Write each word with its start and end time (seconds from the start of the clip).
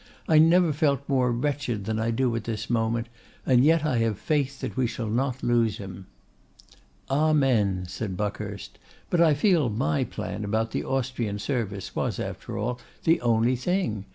I 0.27 0.39
never 0.39 0.73
felt 0.73 1.07
more 1.07 1.31
wretched 1.31 1.85
than 1.85 1.99
I 1.99 2.09
do 2.09 2.35
at 2.35 2.45
this 2.45 2.71
moment, 2.71 3.07
and 3.45 3.63
yet 3.63 3.85
I 3.85 3.99
have 3.99 4.17
faith 4.17 4.59
that 4.61 4.75
we 4.75 4.87
shall 4.87 5.05
not 5.11 5.43
lose 5.43 5.77
him.' 5.77 6.07
'Amen!' 7.07 7.85
said 7.87 8.17
Buckhurst; 8.17 8.79
'but 9.11 9.21
I 9.21 9.35
feel 9.35 9.69
my 9.69 10.03
plan 10.03 10.43
about 10.43 10.71
the 10.71 10.83
Austrian 10.83 11.37
service 11.37 11.95
was, 11.95 12.19
after 12.19 12.57
all, 12.57 12.79
the 13.03 13.21
only 13.21 13.55
thing. 13.55 14.05